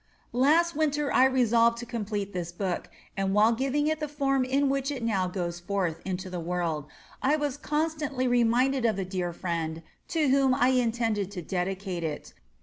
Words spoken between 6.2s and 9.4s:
the world, I was constantly reminded of the dear